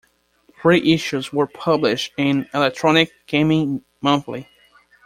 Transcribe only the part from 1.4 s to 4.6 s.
published in "Electronic Gaming Monthly".